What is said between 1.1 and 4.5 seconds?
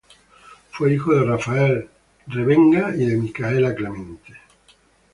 de Rafael Revenga y de Micaela Clemente.